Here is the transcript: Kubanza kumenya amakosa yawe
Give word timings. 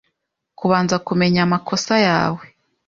Kubanza 0.59 0.95
kumenya 1.07 1.39
amakosa 1.45 1.93
yawe 2.07 2.43